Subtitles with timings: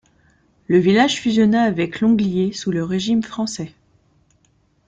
[0.65, 3.75] Le village fusionna avec Longlier sous le régime français.